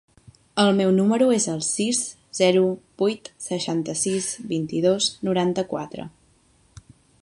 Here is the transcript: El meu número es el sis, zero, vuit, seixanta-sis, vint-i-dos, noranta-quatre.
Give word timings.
El 0.61 0.69
meu 0.77 0.93
número 0.99 1.27
es 1.35 1.45
el 1.55 1.61
sis, 1.67 1.99
zero, 2.39 2.65
vuit, 3.03 3.31
seixanta-sis, 3.51 4.33
vint-i-dos, 4.55 5.15
noranta-quatre. 5.31 6.13